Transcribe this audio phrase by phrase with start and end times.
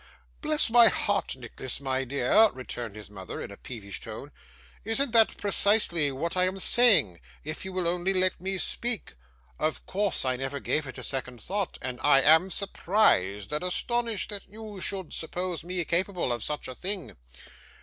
[0.41, 4.31] 'Bless my heart, Nicholas my dear,' returned his mother in a peevish tone,
[4.83, 9.13] 'isn't that precisely what I am saying, if you would only let me speak?
[9.59, 14.31] Of course, I never gave it a second thought, and I am surprised and astonished
[14.31, 17.15] that you should suppose me capable of such a thing.